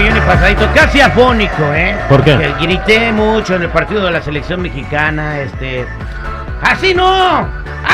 [0.00, 1.96] y pasadito, casi afónico, ¿eh?
[2.08, 2.36] ¿Por qué?
[2.38, 5.86] Que grité mucho en el partido de la selección mexicana, este...
[6.62, 7.46] ¡Así no!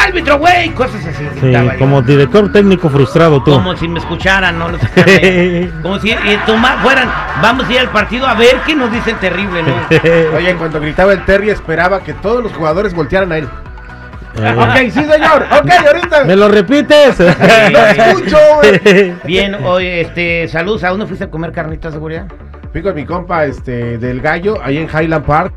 [0.06, 0.70] ¡Árbitro, güey!
[0.70, 1.26] Cosas así.
[1.40, 1.78] Sí, yo.
[1.78, 3.52] como director técnico frustrado tú.
[3.52, 4.70] Como si me escucharan, ¿no?
[4.70, 4.80] Los.
[5.82, 7.10] Como si y toma- fueran,
[7.42, 9.74] vamos a ir al partido a ver qué nos dice el terrible, ¿no?
[10.36, 13.48] Oye, cuando gritaba el Terry esperaba que todos los jugadores voltearan a él.
[14.36, 16.24] Eh, Ok, sí señor, ok, ahorita.
[16.24, 17.16] ¿Me lo repites?
[17.16, 17.22] Sí,
[17.72, 19.14] Lo escucho, güey.
[19.24, 20.82] Bien, oye, este, saludos.
[20.84, 22.26] ¿A dónde fuiste a comer carnitas de seguridad?
[22.72, 25.52] Fui con mi compa este, del gallo ahí en Highland Park.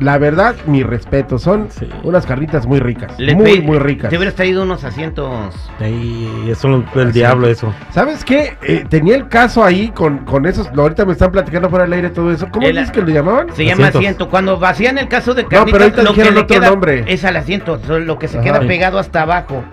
[0.00, 1.88] La verdad, mi respeto, son Sí.
[2.04, 3.18] unas carnitas muy ricas.
[3.18, 4.10] Le muy, pedí- muy ricas.
[4.10, 5.54] Te hubieras traído unos asientos.
[5.80, 7.72] Eso es el diablo eso.
[7.90, 8.56] ¿Sabes qué?
[8.62, 10.68] Eh, tenía el caso ahí con, con esos.
[10.76, 12.48] Ahorita me están platicando fuera del aire todo eso.
[12.50, 13.48] ¿Cómo dices que lo llamaban?
[13.54, 13.96] Se llama Asientos.
[14.00, 14.28] asiento.
[14.28, 17.04] Cuando vacían el caso de pero carnitas, ahorita lo que le otro queda nombre.
[17.08, 17.80] es al asiento.
[17.98, 18.44] Lo que se Ajá.
[18.46, 19.64] queda pegado hasta abajo.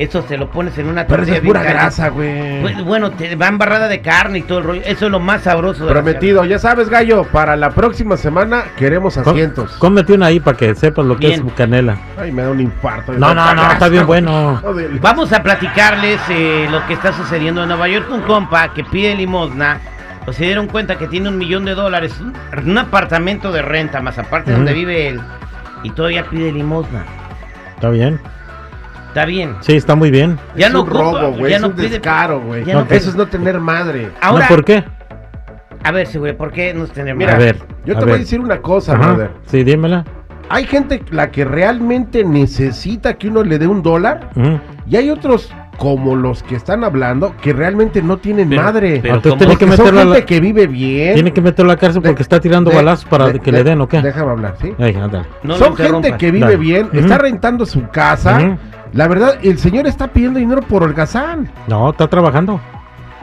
[0.00, 2.62] Eso se lo pones en una Pero eso tortilla es pura grasa, güey.
[2.62, 4.80] Pues, bueno, te va embarrada de carne y todo el rollo.
[4.86, 5.84] Eso es lo más sabroso.
[5.84, 9.72] de Prometido, ya sabes, gallo, para la próxima semana queremos Com- asientos.
[9.72, 11.98] Cómete una ahí para que sepas lo que es canela.
[12.18, 13.12] Ay, me da un infarto.
[13.12, 14.62] No, no, no, grasa, está bien bueno.
[15.02, 18.06] Vamos a platicarles eh, lo que está sucediendo en Nueva York.
[18.10, 19.80] Un compa que pide limosna.
[20.24, 22.14] Pues se dieron cuenta que tiene un millón de dólares.
[22.20, 22.32] Un,
[22.70, 24.78] un apartamento de renta, más aparte donde Ujú.
[24.80, 25.20] vive él.
[25.82, 27.04] Y todavía pide limosna.
[27.74, 28.18] Está bien.
[29.10, 29.56] Está bien.
[29.60, 30.38] Sí, está muy bien.
[30.56, 31.50] Ya es no un ocupa- robo, güey.
[31.50, 32.64] ya Es no un pide- descaro, güey.
[32.64, 34.10] no Eso es no tener madre.
[34.20, 34.84] Ahora, ¿No, ¿Por qué?
[35.82, 37.18] a ver, güey, ¿por qué nos tenemos?
[37.18, 37.56] Mira, a ver.
[37.84, 39.30] yo a te voy a decir una cosa, Ajá, brother.
[39.46, 40.04] Sí, dímela.
[40.48, 44.30] Hay gente la que realmente necesita que uno le dé un dólar
[44.88, 48.98] y hay otros como los que están hablando que realmente no tienen Pero- madre.
[49.00, 49.38] pero Entonces ¿cómo?
[49.38, 51.14] tiene que son meterlo a gente la- que vive bien.
[51.14, 53.50] Tiene que meterlo a la cárcel De- porque está tirando de- balazos para de- que
[53.50, 54.02] de- le den o qué.
[54.02, 54.74] Déjame hablar, ¿sí?
[55.42, 56.56] No Son gente que vive Dale.
[56.58, 58.58] bien, está rentando su casa.
[58.92, 61.50] La verdad, el señor está pidiendo dinero por holgazán.
[61.66, 62.60] No, está trabajando.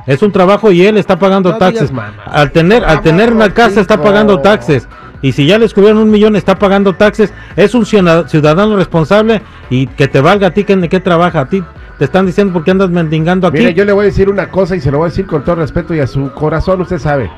[0.07, 1.91] Es un trabajo y él está pagando No taxes.
[1.91, 2.11] digas.
[2.25, 4.87] Al tener, al tener una casa está pagando taxes.
[5.21, 7.31] Y si ya le descubrieron un millón, está pagando taxes.
[7.55, 11.41] Es un ciudad- ciudadano responsable y que te valga a ti que en qué trabaja.
[11.41, 11.63] A ti
[11.97, 13.59] te están diciendo por qué andas mendigando aquí.
[13.59, 15.43] Mire, yo le voy a decir una cosa y se lo voy a decir con
[15.43, 17.29] todo respeto y a su corazón, usted sabe.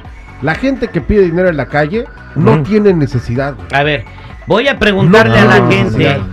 [0.41, 2.05] La gente que pide dinero en la calle
[2.35, 3.55] no tiene necesidad.
[3.55, 3.67] güey.
[3.73, 4.05] A ver,
[4.47, 6.25] voy a preguntarle No, a la no, gente no.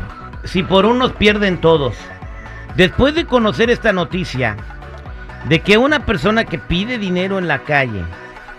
[0.45, 1.95] si por unos pierden todos.
[2.77, 4.57] Después de conocer esta noticia
[5.49, 8.03] de que una persona que pide dinero en la calle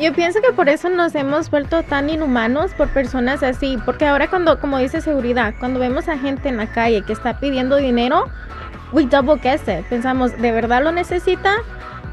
[0.00, 4.30] Yo pienso que por eso nos hemos vuelto tan inhumanos por personas así, porque ahora
[4.30, 8.24] cuando, como dice seguridad, cuando vemos a gente en la calle que está pidiendo dinero,
[8.92, 9.84] we double guess it.
[9.90, 11.56] Pensamos, ¿de verdad lo necesita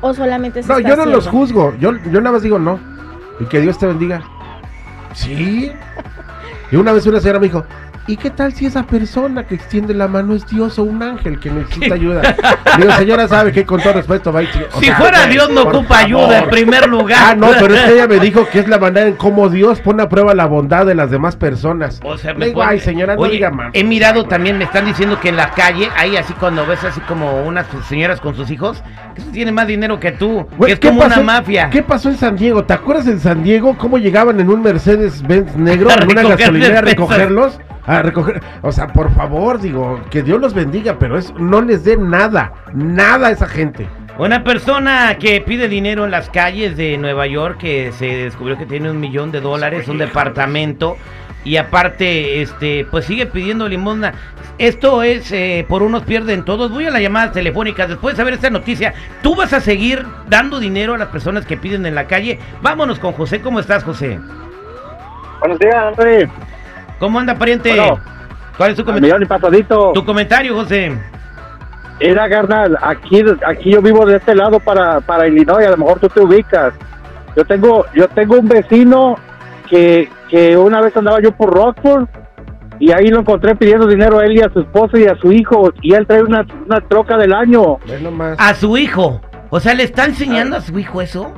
[0.02, 1.74] o solamente se No, está yo no los juzgo.
[1.80, 2.78] Yo, yo nada más digo no.
[3.40, 4.22] Y que Dios te bendiga.
[5.14, 5.72] Sí.
[6.70, 7.64] Y una vez una señora me dijo,
[8.07, 11.40] ¿y qué tal si esa persona que extiende la mano es Dios o un ángel
[11.40, 12.22] que necesita ayuda?
[12.78, 14.41] Digo, señora, sabe que con todo respeto va
[14.79, 16.50] si sea, fuera Dios no ocupa ayuda en favor.
[16.50, 17.19] primer lugar.
[17.22, 19.81] Ah, no, pero es que ella me dijo que es la manera en cómo Dios
[19.81, 22.00] pone a prueba la bondad de las demás personas.
[22.03, 23.72] O sea, me digo, pone- ay, señora, no Oye, diga más.
[23.73, 27.01] He mirado también, me están diciendo que en la calle hay así cuando ves así
[27.01, 28.81] como unas señoras con sus hijos,
[29.16, 31.70] que tiene más dinero que tú, Güey, que es ¿qué como pasó- una mafia.
[31.70, 32.64] ¿Qué pasó en San Diego?
[32.64, 36.79] ¿Te acuerdas en San Diego cómo llegaban en un Mercedes Benz negro en una gasolinera
[36.79, 37.59] a recogerlos?
[37.87, 41.85] A recoger, o sea, por favor, digo, que Dios los bendiga, pero eso no les
[41.85, 43.87] dé nada, nada a esa gente.
[44.17, 48.66] Una persona que pide dinero en las calles de Nueva York, que se descubrió que
[48.66, 50.97] tiene un millón de dólares, un departamento,
[51.45, 54.13] y aparte, este, pues sigue pidiendo limosna.
[54.57, 56.72] Esto es, eh, por unos pierden todos.
[56.72, 57.87] Voy a las llamadas telefónicas.
[57.87, 61.55] Después de saber esta noticia, ¿tú vas a seguir dando dinero a las personas que
[61.55, 62.37] piden en la calle?
[62.61, 63.39] Vámonos con José.
[63.39, 64.19] ¿Cómo estás, José?
[65.39, 66.28] Buenos días, André.
[66.99, 67.70] ¿Cómo anda, pariente?
[67.70, 67.99] Bueno,
[68.58, 69.91] ¿Cuál es tu, Al comen- millón y pasadito.
[69.94, 70.91] tu comentario, José?
[71.99, 75.99] Era, carnal, aquí, aquí yo vivo de este lado para, para Illinois, a lo mejor
[75.99, 76.73] tú te ubicas.
[77.35, 79.16] Yo tengo, yo tengo un vecino
[79.70, 82.08] que, que una vez andaba yo por Rockford
[82.79, 85.32] y ahí lo encontré pidiendo dinero a él y a su esposa y a su
[85.32, 87.78] hijo y él trae una, una troca del año.
[88.38, 89.22] A su hijo.
[89.49, 91.34] O sea, ¿le está enseñando a su hijo eso?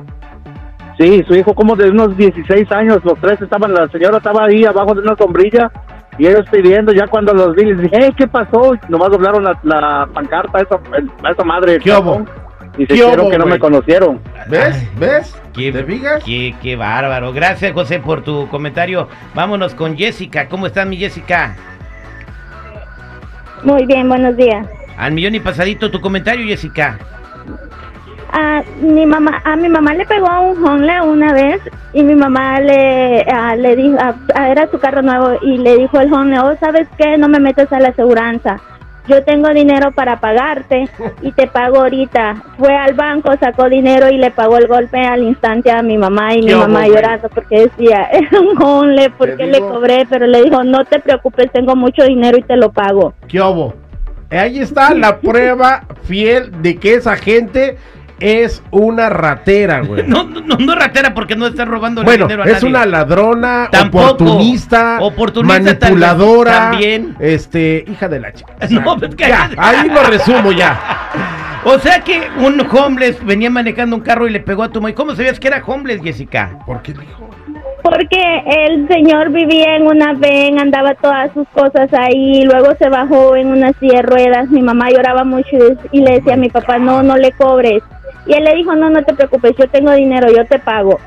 [1.00, 4.66] Sí, su hijo como de unos 16 años, los tres estaban, la señora estaba ahí
[4.66, 5.72] abajo de una sombrilla
[6.18, 8.74] y ellos pidiendo, ya cuando los vi, les dije, hey, ¿qué pasó?
[8.74, 10.78] Y nomás doblaron la, la pancarta, esa,
[11.30, 11.78] esa madre.
[11.78, 12.22] ¿Qué hubo?
[12.76, 14.20] Y se ¿Qué hicieron que no me conocieron.
[14.50, 14.98] ¿Ves?
[14.98, 15.42] ¿Ves?
[15.54, 16.22] Qué, ¿Te fijas?
[16.22, 17.32] Qué, qué bárbaro.
[17.32, 19.08] Gracias, José, por tu comentario.
[19.34, 20.50] Vámonos con Jessica.
[20.50, 21.56] ¿Cómo estás, mi Jessica?
[23.64, 24.66] Muy bien, buenos días.
[24.98, 26.98] Al millón y pasadito tu comentario, Jessica.
[28.32, 31.60] A mi mamá, a mi mamá le pegó a un honle una vez
[31.92, 35.98] y mi mamá le, ah, le dijo, ah, era su carro nuevo y le dijo
[35.98, 37.18] el honle, oh, ¿sabes qué?
[37.18, 38.60] No me metes a la aseguranza.
[39.08, 40.84] Yo tengo dinero para pagarte
[41.22, 42.44] y te pago ahorita.
[42.58, 46.34] Fue al banco, sacó dinero y le pagó el golpe al instante a mi mamá
[46.34, 50.06] y mi ¿Qué mamá llorando porque decía, es un honle, ¿por qué le cobré?
[50.08, 53.14] Pero le dijo, no te preocupes, tengo mucho dinero y te lo pago.
[53.26, 53.74] ¿Qué hubo?
[54.30, 57.78] Ahí está la prueba fiel de que esa gente
[58.20, 60.06] es una ratera, güey.
[60.06, 62.68] No, no, no, no ratera porque no está robando Bueno, dinero a es nadie.
[62.68, 64.04] una ladrona, Tampoco.
[64.06, 64.98] oportunista,
[65.42, 67.16] manipuladora, también.
[67.18, 68.52] este, hija de la chica.
[68.70, 70.78] No, pues, ya, ahí lo resumo ya.
[71.64, 74.92] O sea que un homeless venía manejando un carro y le pegó a tu mamá.
[74.92, 76.58] ¿Y cómo sabías que era homeless, Jessica?
[76.64, 77.28] ¿Por qué dijo?
[77.82, 83.36] Porque el señor vivía en una ven, andaba todas sus cosas ahí, luego se bajó
[83.36, 84.48] en una silla de ruedas.
[84.48, 85.48] Mi mamá lloraba mucho
[85.92, 87.82] y y le decía a mi papá, no, no le cobres.
[88.26, 90.98] Y él le dijo, no, no te preocupes, yo tengo dinero, yo te pago.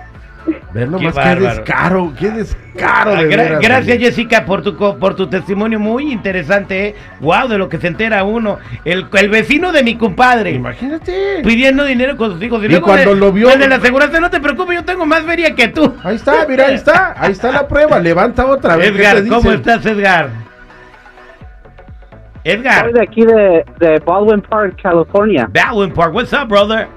[0.73, 3.11] Ver nomás qué, descaro, qué descaro.
[3.13, 3.97] Ah, de gra- veras, gracias.
[3.97, 6.87] Jessica, por tu, co- por tu testimonio muy interesante.
[6.87, 6.95] ¿eh?
[7.21, 8.57] Wow, de lo que se entera uno.
[8.83, 10.51] El, el vecino de mi compadre.
[10.51, 11.41] Imagínate.
[11.45, 12.61] Pidiendo dinero con sus hijos.
[12.61, 15.05] Y, Y luego cuando lo vio- el de la seguridad, no te preocupes, yo tengo
[15.05, 15.95] más feria que tú.
[16.03, 17.97] Ahí está, mira, ahí está, ahí está la prueba.
[18.01, 18.91] Levanta otra vez.
[18.91, 20.29] ¿qué Edgar, te ¿cómo estás, Edgar?
[22.43, 25.47] Edgar, Soy de aquí de, de Baldwin Park, California.
[25.53, 26.89] Baldwin Park, what's up, brother?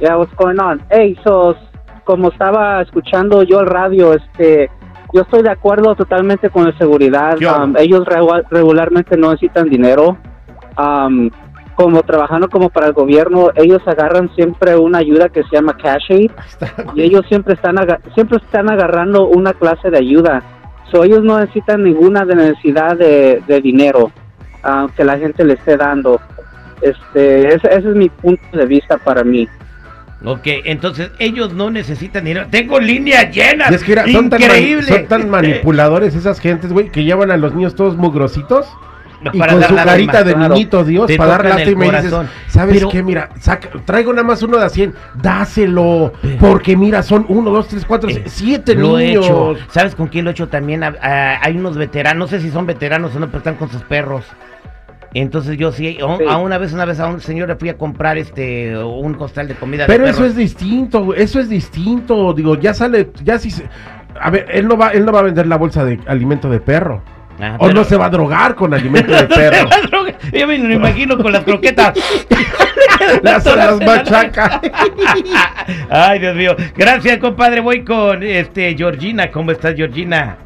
[0.00, 0.82] Yeah, what's going on?
[0.90, 1.56] Hey, so,
[2.04, 4.70] como estaba escuchando yo el radio, este,
[5.12, 7.38] yo estoy de acuerdo totalmente con la seguridad.
[7.64, 10.18] Um, ellos regu- regularmente no necesitan dinero.
[10.78, 11.30] Um,
[11.74, 16.10] como trabajando como para el gobierno, ellos agarran siempre una ayuda que se llama Cash
[16.10, 16.30] Aid
[16.94, 17.76] y ellos siempre están
[18.14, 20.42] siempre están agarrando una clase de ayuda.
[20.90, 24.10] So, ellos no necesitan ninguna de necesidad de, de dinero
[24.62, 26.18] ah, que la gente le esté dando.
[26.80, 29.48] Este, ese, ese es mi punto de vista para mí.
[30.26, 32.48] Ok, entonces ellos no necesitan dinero.
[32.50, 33.70] Tengo líneas llenas.
[33.70, 34.42] Es que son tan,
[35.08, 38.66] son manipuladores esas gentes, güey, que llevan a los niños todos mugrositos
[39.32, 40.54] y Para con dar su carita de claro.
[40.54, 42.28] niñito Dios Te para dar lástima y dices, corazón.
[42.48, 43.02] ¿sabes Pero- qué?
[43.04, 47.68] Mira, saca- traigo nada más uno de a 100, dáselo, porque mira, son uno, dos,
[47.68, 49.24] tres, cuatro, Eh, siete lo he niños.
[49.26, 49.54] hecho.
[49.70, 50.82] ¿Sabes con quién lo he hecho también?
[50.84, 53.70] Ah, ah, hay unos veteranos, no sé si son veteranos o no, pero están con
[53.70, 54.24] sus perros.
[55.20, 56.24] Entonces yo sí, a- Sí.
[56.28, 59.48] a una vez, una vez a un señor le fui a comprar este un costal
[59.48, 63.50] de comida Pero de eso es distinto, eso es distinto, digo, ya sale, ya si
[63.50, 63.64] se...
[64.20, 66.60] A ver, él no va, él no va a vender la bolsa de alimento de
[66.60, 67.02] perro.
[67.40, 69.68] Ah, O pero- no se va a drogar con alimento de perro.
[70.32, 71.92] Yo me lo imagino con las croquetas.
[73.22, 74.60] las, las machaca.
[75.90, 76.56] Ay, Dios mío.
[76.76, 77.60] Gracias, compadre.
[77.60, 79.30] Voy con este Georgina.
[79.30, 80.36] ¿Cómo estás, Georgina?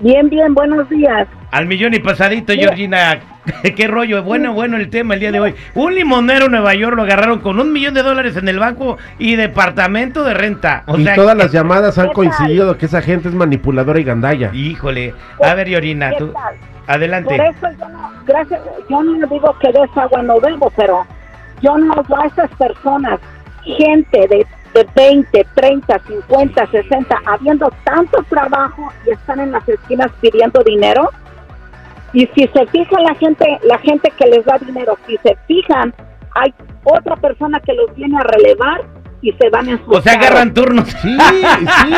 [0.00, 1.26] Bien, bien, buenos días.
[1.52, 3.18] Al millón y pasadito, Georgina.
[3.76, 4.22] Qué rollo.
[4.22, 5.54] Bueno, bueno el tema el día de hoy.
[5.74, 8.98] Un limonero en Nueva York lo agarraron con un millón de dólares en el banco
[9.18, 10.82] y departamento de renta.
[10.86, 14.04] O y sea, todas que- las llamadas han coincidido que esa gente es manipuladora y
[14.04, 14.50] gandalla.
[14.52, 15.14] Híjole.
[15.42, 16.28] A ver, ¿Qué tú.
[16.32, 16.54] tal?
[16.88, 17.36] Adelante.
[17.36, 21.04] Por eso yo no, gracias, yo no digo que de esa agua no bebo, pero
[21.60, 23.18] yo no a esas personas,
[23.64, 30.12] gente de, de 20, 30, 50, 60, habiendo tanto trabajo y están en las esquinas
[30.20, 31.10] pidiendo dinero.
[32.16, 35.92] Y si se fijan la gente, la gente que les da dinero, si se fijan,
[36.34, 36.54] hay
[36.84, 38.80] otra persona que los viene a relevar
[39.20, 40.24] y se van en su O sea, carro.
[40.28, 40.88] agarran turnos.
[41.02, 41.90] Sí, sí.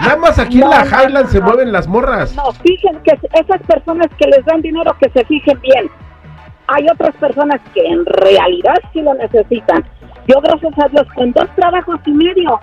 [0.00, 1.46] Nada más aquí en No, la no, Highland no, se no.
[1.46, 2.32] mueven las morras.
[2.36, 5.90] No, fíjense que esas personas que les dan dinero que se fijen bien.
[6.68, 9.84] Hay otras personas que en realidad sí lo necesitan.
[10.28, 12.60] Yo gracias a Dios con dos trabajos y medio,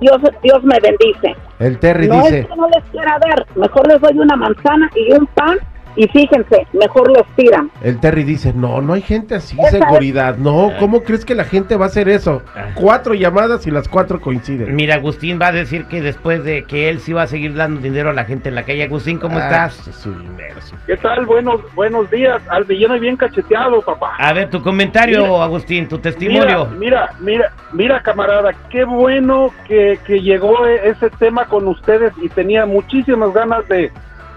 [0.00, 1.34] Dios, Dios me bendice.
[1.58, 4.90] El Terry no dice, es que no les quiera ver, mejor les doy una manzana
[4.94, 5.58] y un pan
[5.98, 7.70] y fíjense, mejor los tiran.
[7.82, 10.36] el Terry dice, no, no hay gente así, Esa es- seguridad.
[10.36, 12.42] No, ¿cómo crees que la gente va a hacer eso?
[12.56, 12.68] Ah.
[12.74, 14.74] Cuatro llamadas y las cuatro coinciden.
[14.76, 17.80] Mira, Agustín va a decir que después de que él sí va a seguir dando
[17.80, 18.84] dinero a la gente en la calle.
[18.84, 19.74] Agustín, ¿cómo Ah, estás?
[19.94, 21.26] su dinero, su- ¿Qué tal?
[21.26, 22.40] Buenos buenos días.
[22.48, 24.12] Al millón bien cacheteado, papá.
[24.18, 25.44] A ver, tu comentario, Mira.
[25.44, 26.66] Agustín, tu testimonio.
[26.66, 32.12] Mira, mira, mira, mira, camarada, qué bueno que, que llegó e- ese tema con ustedes
[32.22, 33.90] y tenía muchísimas ganas de,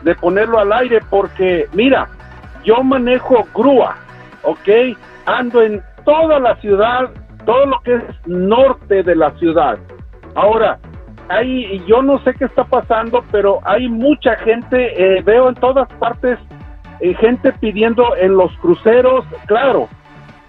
[0.03, 2.08] de ponerlo al aire porque, mira,
[2.63, 3.96] yo manejo grúa,
[4.43, 4.96] ¿ok?
[5.25, 7.10] Ando en toda la ciudad,
[7.46, 9.77] todo lo que es norte de la ciudad.
[10.36, 10.79] Ahora,
[11.29, 15.88] hay, yo no sé qué está pasando, pero hay mucha gente, eh, veo en todas
[15.93, 16.38] partes
[17.00, 19.88] eh, gente pidiendo en los cruceros, claro,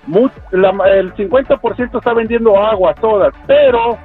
[0.07, 3.97] mu- la- el 50% está vendiendo agua, todas, pero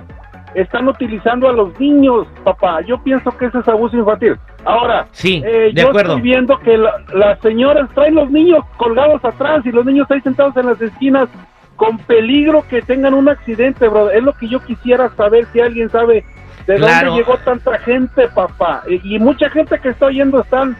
[0.53, 2.81] están utilizando a los niños, papá.
[2.81, 4.37] Yo pienso que ese es abuso infantil.
[4.67, 6.15] Ahora, Sí, eh, de yo acuerdo.
[6.17, 10.19] estoy viendo que la- las señoras traen los niños colgados atrás y los niños ahí
[10.21, 11.29] sentados en las esquinas
[11.77, 14.09] con peligro que tengan un accidente, bro.
[14.09, 16.25] Es lo que yo quisiera saber si alguien sabe
[16.65, 17.11] de Claro.
[17.11, 18.83] dónde llegó tanta gente, papá.
[18.89, 20.75] Y, y mucha gente que está oyendo están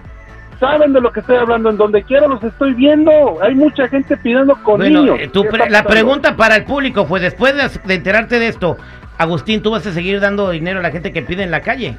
[0.60, 1.70] saben de lo que estoy hablando.
[1.70, 3.38] En donde quiera los estoy viendo.
[3.41, 5.20] Hay mucha gente pidiendo con Bueno, niños.
[5.22, 8.48] eh, tu ¿Qué pre- la pregunta para el público fue, después de, de enterarte de
[8.48, 8.75] esto,
[9.17, 11.96] Agustín, ¿tú vas a seguir dando dinero a la gente que pide en la calle?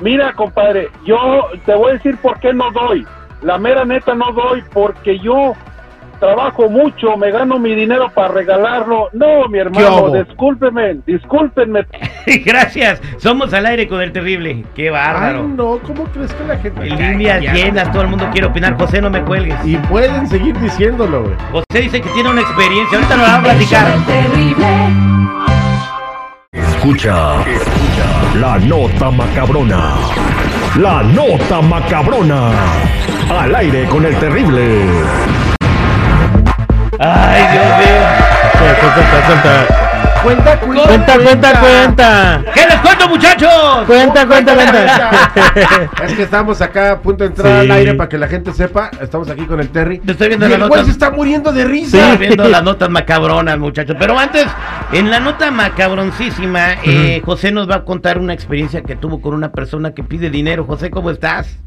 [0.00, 3.06] Mira, compadre, yo te voy a decir por qué no doy.
[3.42, 5.54] La mera neta no doy porque yo
[6.18, 9.08] trabajo mucho, me gano mi dinero para regalarlo.
[9.12, 11.86] No, mi hermano, discúlpeme, discúlpenme.
[12.44, 14.64] Gracias, somos al aire con el terrible.
[14.74, 15.42] Qué Ay, bárbaro.
[15.44, 16.88] no, ¿cómo crees que la gente...
[16.88, 18.76] En líneas llenas, todo el mundo quiere opinar.
[18.76, 19.56] José, no me cuelgues.
[19.64, 21.34] Y pueden seguir diciéndolo, güey.
[21.52, 23.86] José dice que tiene una experiencia, ahorita nos va a platicar.
[26.52, 27.65] Escucha, escucha
[28.40, 29.94] la nota macabrona.
[30.76, 32.50] La nota macabrona.
[33.30, 34.84] Al aire con el terrible.
[36.98, 38.36] Ay, Dios mío.
[40.22, 42.44] Cuenta, cuenta, Cuenta, cuenta, cuenta.
[42.54, 43.84] ¿Qué les cuento, muchachos?
[43.86, 45.30] Cuenta, cuenta, cuenta.
[46.04, 47.70] Es que estamos acá a punto de entrar Sí.
[47.70, 48.90] al aire para que la gente sepa.
[49.00, 49.98] Estamos aquí con el Terry.
[49.98, 50.74] Te estoy viendo Y la el nota.
[50.74, 52.12] güey se está muriendo de risa.
[52.12, 53.96] Estoy viendo las notas macabronas, muchachos.
[53.98, 54.46] Pero antes,
[54.92, 59.34] en la nota macabroncísima, eh, José nos va a contar una experiencia que tuvo con
[59.34, 60.64] una persona que pide dinero.
[60.64, 61.58] José, ¿cómo estás?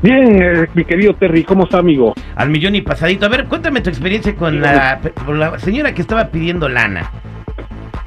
[0.00, 2.14] Bien, eh, mi querido Terry, ¿cómo está, amigo?
[2.36, 3.26] Al millón y pasadito.
[3.26, 7.10] A ver, cuéntame tu experiencia con la, con la señora que estaba pidiendo lana.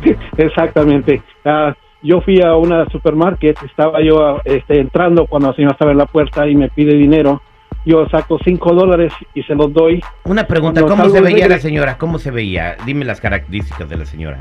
[0.38, 1.22] Exactamente.
[1.46, 5.91] Ah, yo fui a una supermarket, estaba yo ah, este, entrando cuando la señora estaba
[5.91, 7.41] en la puerta y me pide dinero.
[7.86, 10.03] Yo saco cinco dólares y se los doy.
[10.25, 11.98] Una pregunta, Cuando ¿cómo se veía la señora?
[11.98, 12.75] ¿Cómo se veía?
[12.86, 14.38] Dime las características de la señora.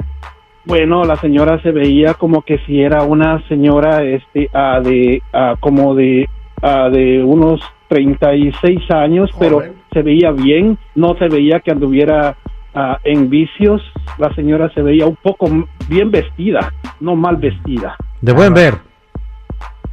[0.66, 5.54] Bueno, la señora se veía como que si era una señora este ah, de ah,
[5.58, 6.28] como de
[6.62, 9.62] ah, de unos 36 años, pero
[9.92, 12.36] se veía bien, no se veía que anduviera
[12.74, 13.82] ah, en vicios.
[14.18, 15.48] La señora se veía un poco
[15.88, 17.96] bien vestida, no mal vestida.
[18.20, 18.74] De buen ver.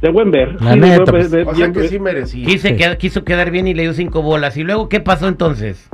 [0.00, 0.60] De buen ver.
[0.62, 1.46] La sí, de neta, buen pues.
[1.46, 1.88] O sea que ver.
[1.88, 2.46] sí merecía.
[2.46, 4.56] Quise qued- quiso quedar bien y le dio cinco bolas.
[4.56, 5.90] ¿Y luego qué pasó entonces?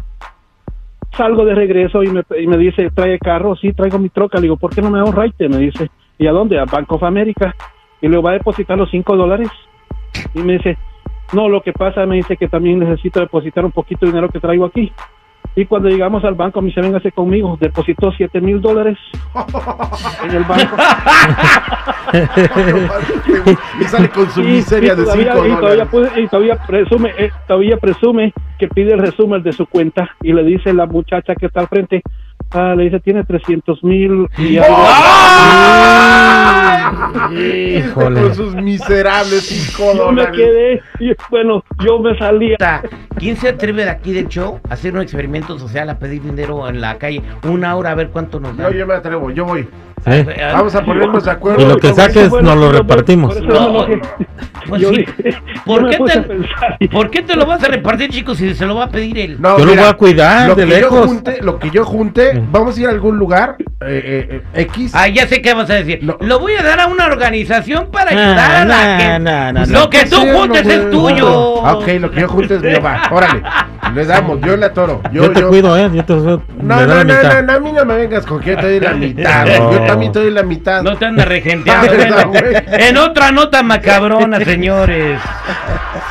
[1.16, 3.54] Salgo de regreso y me, y me dice, ¿trae carro?
[3.56, 4.38] Sí, traigo mi troca.
[4.38, 5.48] Le digo, ¿por qué no me da un raite?
[5.48, 5.88] Me dice,
[6.18, 6.58] ¿y a dónde?
[6.58, 7.54] A Bank of America.
[8.02, 9.48] Y le va a depositar los cinco dólares.
[10.34, 10.76] Y me dice,
[11.32, 14.40] no, lo que pasa, me dice que también necesito depositar un poquito de dinero que
[14.40, 14.92] traigo aquí.
[15.56, 17.56] Y cuando llegamos al banco, me dice, véngase conmigo.
[17.60, 18.98] Depositó siete mil dólares
[20.24, 20.76] en el banco.
[23.80, 25.88] y sale con su Y- miseria y de todavía- 5 y todavía, dólares.
[25.90, 30.32] puede- y todavía presume eh, todavía presume que pide el resumen de su cuenta y
[30.32, 32.02] le dice la muchacha que está al frente
[32.50, 34.76] ah, le dice tiene 300 mil y algo.
[37.32, 38.20] Híjole.
[38.20, 42.82] Con sus miserables 5 yo me quedé y bueno yo me salí Ta,
[43.18, 46.68] ¿Quién se atreve de aquí de show a hacer un experimento social, a pedir dinero
[46.68, 47.22] en la calle?
[47.44, 48.70] Una hora a ver cuánto nos da.
[48.70, 49.68] Yo, yo me atrevo, yo voy.
[50.06, 50.50] ¿Eh?
[50.52, 51.62] Vamos a ponernos de acuerdo.
[51.62, 53.34] Y lo que saques bueno, nos lo yo- repartimos.
[53.36, 53.86] por No,
[54.68, 55.04] pues Yo sí.
[55.64, 56.20] ¿Por yo qué
[56.78, 59.18] te- ¿Por qué te lo vas a repartir, chicos, si se lo va a pedir
[59.18, 59.36] él?
[59.40, 61.06] No, Yo lo mira, voy a cuidar lo de que yo lejos.
[61.06, 63.66] junte- lo que yo junte, vamos a ir a algún lugar eh,
[64.30, 64.92] eh, eh, X.
[64.94, 65.98] Ah, ya sé qué vas a decir.
[66.02, 66.16] No.
[66.20, 69.72] Lo voy a dar a una organización para Ah, ayudar a la gente.
[69.72, 69.90] lo no.
[69.90, 71.66] que tú juntes no, es tuyo.
[71.66, 73.02] Ah, ok, lo que yo junte es mío, va.
[73.10, 73.42] Órale.
[73.92, 75.02] Le damos, yo le atoro.
[75.12, 75.90] Yo, te cuido, ¿eh?
[75.92, 78.50] Yo te No, no, la no, no, no, a mí no me vengas con que
[78.50, 79.46] yo te doy la mitad.
[79.46, 79.72] No.
[79.72, 80.82] Yo también te doy la mitad.
[80.82, 81.92] No te andas regenteando.
[82.66, 85.18] Ah, en otra nota macabrona, señores.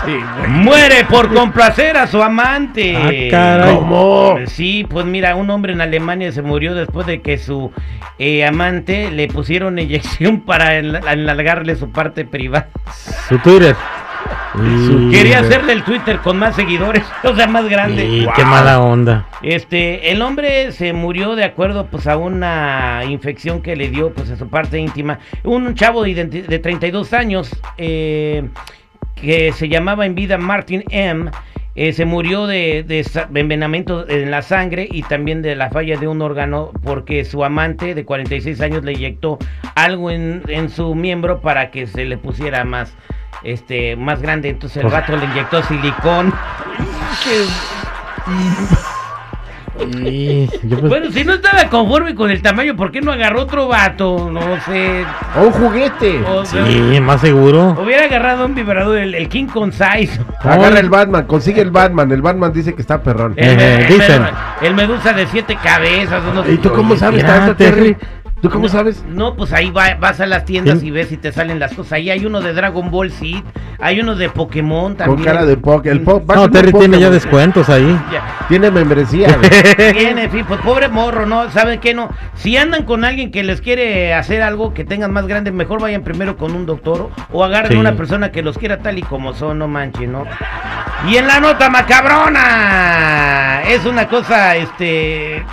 [0.05, 0.17] Sí.
[0.47, 2.95] Muere por complacer a su amante.
[2.95, 3.75] Ah, caray.
[3.75, 4.35] ¿Cómo?
[4.45, 7.71] Sí, pues mira, un hombre en Alemania se murió después de que su
[8.19, 12.67] eh, amante le pusieron inyección para enla- enlargarle su parte privada.
[13.29, 13.75] Su Twitter.
[14.55, 18.21] Y- Quería hacerle el Twitter con más seguidores, o sea, más grande.
[18.25, 18.33] Wow.
[18.35, 19.27] qué mala onda.
[19.41, 24.29] Este, el hombre se murió de acuerdo pues a una infección que le dio pues
[24.29, 25.19] a su parte íntima.
[25.43, 28.47] Un chavo de, de 32 años eh,
[29.15, 31.31] que se llamaba en vida Martin M.
[31.75, 33.05] eh, se murió de, de
[33.39, 37.95] envenenamiento en la sangre y también de la falla de un órgano porque su amante
[37.95, 39.39] de 46 años le inyectó
[39.75, 42.93] algo en, en su miembro para que se le pusiera más
[43.43, 46.33] este más grande entonces el gato le inyectó silicón
[49.95, 53.41] Y yo pues- Bueno, si no estaba conforme con el tamaño, ¿por qué no agarró
[53.41, 54.29] otro vato?
[54.31, 55.03] No sé.
[55.35, 56.21] O un juguete.
[56.23, 57.75] O sea, sí, más seguro.
[57.83, 60.19] Hubiera agarrado un vibrador, el, el King con size.
[60.41, 62.11] Agarra el Batman, consigue el Batman.
[62.11, 63.33] El Batman dice que está perrón.
[63.35, 64.23] El, Eh, el- dicen.
[64.61, 66.21] el medusa de siete cabezas.
[66.47, 67.95] ¿Y tú cómo sabes mira, tanto, Terry?
[67.95, 68.07] Terry.
[68.43, 69.01] ¿Tú cómo sabes?
[69.07, 71.93] No, pues ahí va- vas a las tiendas y ves y te salen las cosas.
[71.93, 73.41] Ahí hay uno de Dragon Ball Z,
[73.79, 75.15] hay uno de Pokémon también.
[75.17, 75.87] Con cara de poke.
[75.89, 77.61] El No, Terry tiene ya descuento.
[77.61, 77.97] descuentos ahí.
[78.11, 78.45] Ya.
[78.49, 79.37] Tiene membresía.
[79.77, 79.93] güey.
[79.93, 81.49] Tiene, pues pobre morro, ¿no?
[81.51, 82.09] ¿Saben qué no?
[82.35, 86.03] Si andan con alguien que les quiere hacer algo que tengan más grande, mejor vayan
[86.03, 87.77] primero con un doctor o, o agarren Sí.
[87.77, 90.25] una persona que los quiera tal y como son, no manchen, ¿no?
[91.07, 95.43] Y en la nota macabrona, es una cosa, este,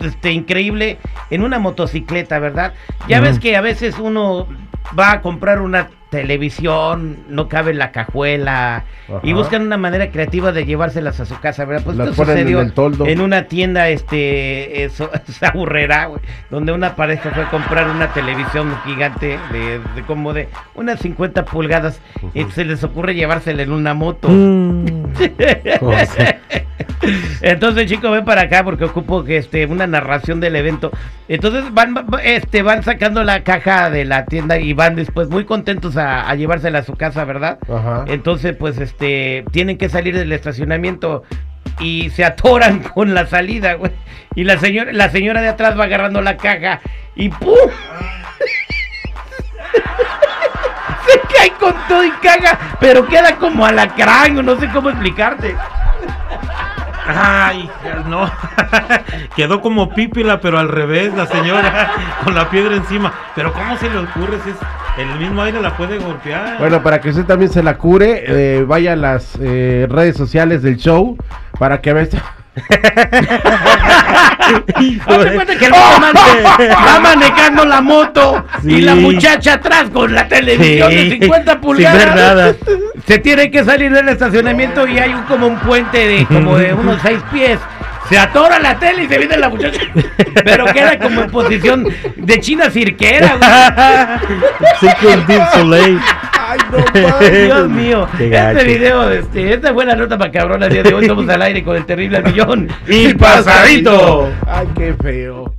[0.00, 0.98] este, increíble
[1.30, 2.74] en una motocicleta, ¿verdad?
[3.08, 4.48] Ya ves que a veces uno
[4.98, 8.84] va a comprar una televisión, no cabe en la cajuela
[9.22, 11.84] y buscan una manera creativa de llevárselas a su casa, ¿verdad?
[11.84, 16.20] Pues Las esto en sucedió en una tienda, este, eso, esa burrera, güey,
[16.50, 21.44] donde una pareja fue a comprar una televisión gigante de, de como de unas 50
[21.44, 22.00] pulgadas
[22.34, 24.28] y se les ocurre llevársela en una moto.
[24.28, 24.86] Mm.
[27.42, 30.90] Entonces, chico, ven para acá porque ocupo que este una narración del evento.
[31.28, 35.44] Entonces van va- este van sacando la caja de la tienda y van después muy
[35.44, 37.58] contentos a, a llevársela a su casa, ¿verdad?
[37.68, 38.04] Ajá.
[38.08, 41.22] Entonces, pues este tienen que salir del estacionamiento
[41.80, 43.92] y se atoran con la salida, güey.
[44.34, 46.80] Y la señora la señora de atrás va agarrando la caja
[47.14, 47.54] y ¡pum!
[51.06, 55.54] Se cae con todo y caga, pero queda como alacrán, no sé cómo explicarte.
[57.08, 57.70] Ay,
[58.08, 58.30] no.
[59.36, 61.92] Quedó como pípila, pero al revés, la señora,
[62.24, 63.12] con la piedra encima.
[63.34, 64.56] Pero ¿cómo se le ocurre si es
[64.98, 66.58] el mismo aire la puede golpear?
[66.58, 70.62] Bueno, para que usted también se la cure, eh, vaya a las eh, redes sociales
[70.62, 71.16] del show
[71.58, 72.06] para que vea.
[75.06, 78.80] Hazte cuenta que el man- va manejando la moto y Sí.
[78.80, 81.98] la muchacha atrás con la televisión de Sí, 50 sin pulgadas.
[81.98, 82.54] ver nada.
[83.06, 86.74] Se tiene que salir del estacionamiento y hay un, como un puente de como de
[86.74, 87.58] unos seis pies.
[88.08, 89.80] Se atora la tele y se viene la muchacha.
[90.44, 93.36] Pero queda como en posición de china cirquera,
[95.64, 95.98] güey.
[96.48, 100.94] Ay, no Dios mío, este video, este, esta fue la nota macabrona el día de
[100.94, 101.02] hoy.
[101.02, 104.30] Estamos al aire con el terrible millón Y pasadito.
[104.46, 105.52] Ay, qué feo.